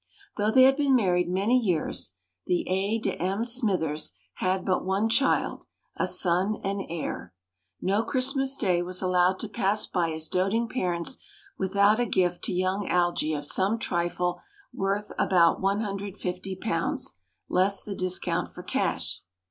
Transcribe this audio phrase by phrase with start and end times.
[0.35, 2.13] Though they had been married many years,
[2.47, 2.97] the A.
[2.97, 3.45] de M.
[3.45, 7.35] Smythers had but one child a son and heir.
[7.83, 11.23] No Christmas Day was allowed to pass by his doting parents
[11.55, 14.41] without a gift to young Algy of some trifle
[14.73, 19.21] worth about 150 pounds, less the discount for cash.